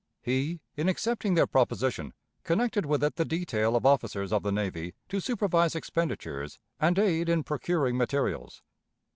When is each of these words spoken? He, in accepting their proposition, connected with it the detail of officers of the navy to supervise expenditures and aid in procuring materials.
He, 0.23 0.61
in 0.75 0.89
accepting 0.89 1.35
their 1.35 1.45
proposition, 1.45 2.15
connected 2.43 2.87
with 2.87 3.03
it 3.03 3.17
the 3.17 3.23
detail 3.23 3.75
of 3.75 3.85
officers 3.85 4.33
of 4.33 4.41
the 4.41 4.51
navy 4.51 4.95
to 5.09 5.19
supervise 5.19 5.75
expenditures 5.75 6.57
and 6.79 6.97
aid 6.97 7.29
in 7.29 7.43
procuring 7.43 7.97
materials. 7.97 8.63